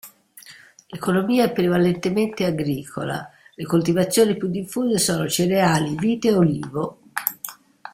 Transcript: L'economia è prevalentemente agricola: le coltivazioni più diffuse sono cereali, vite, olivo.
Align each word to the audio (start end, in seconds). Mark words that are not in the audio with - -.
L'economia 0.87 1.43
è 1.45 1.51
prevalentemente 1.51 2.43
agricola: 2.45 3.29
le 3.53 3.65
coltivazioni 3.65 4.35
più 4.35 4.47
diffuse 4.47 4.97
sono 4.97 5.29
cereali, 5.29 5.95
vite, 5.95 6.33
olivo. 6.33 7.01